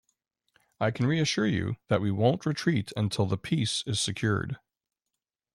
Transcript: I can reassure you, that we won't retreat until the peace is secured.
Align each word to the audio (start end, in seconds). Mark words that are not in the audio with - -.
I 0.79 0.89
can 0.89 1.05
reassure 1.05 1.45
you, 1.45 1.75
that 1.89 2.01
we 2.01 2.09
won't 2.09 2.47
retreat 2.47 2.91
until 2.97 3.27
the 3.27 3.37
peace 3.37 3.83
is 3.85 4.01
secured. 4.01 4.57